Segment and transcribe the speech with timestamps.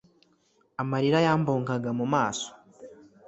[0.81, 2.49] amarira yambungaga mu maso